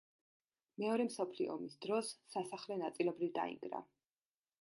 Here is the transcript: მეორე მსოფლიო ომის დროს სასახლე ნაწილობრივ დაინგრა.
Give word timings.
მეორე 0.83 1.03
მსოფლიო 1.09 1.51
ომის 1.55 1.75
დროს 1.85 2.09
სასახლე 2.37 2.79
ნაწილობრივ 2.85 3.31
დაინგრა. 3.37 3.83